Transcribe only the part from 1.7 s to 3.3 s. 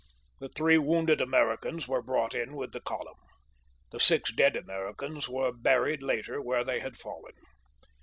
were brought in with the column.